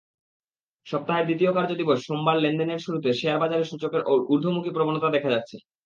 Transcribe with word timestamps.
সপ্তাহের 0.87 1.27
দ্বিতীয় 1.27 1.51
কার্যদিবস 1.53 1.99
সোমবার 2.03 2.35
লেনদেনের 2.39 2.83
শুরুতে 2.85 3.09
শেয়ারবাজারে 3.13 3.65
সূচকের 3.65 4.01
ঊর্ধ্বমুখী 4.29 4.71
প্রবণতা 4.73 5.07
দেখা 5.15 5.29
যাচ্ছে। 5.33 5.55